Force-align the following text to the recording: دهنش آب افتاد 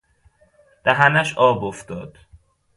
دهنش 0.83 1.37
آب 1.37 1.63
افتاد 1.65 2.17